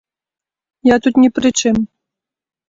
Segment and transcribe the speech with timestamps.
[0.89, 1.75] Я тут ні пры чым.